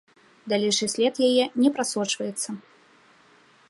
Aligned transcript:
Далейшы 0.53 0.85
след 0.93 1.13
яе 1.29 1.45
не 1.65 1.69
прасочваецца. 1.77 2.49